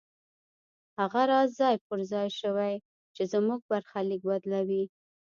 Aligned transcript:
هغه 0.99 1.21
راز 1.31 1.49
ځای 1.61 1.75
پر 1.87 1.99
ځای 2.11 2.27
شوی 2.39 2.73
چې 3.15 3.23
زموږ 3.33 3.59
برخليک 3.71 4.21
بدلوي. 4.29 4.83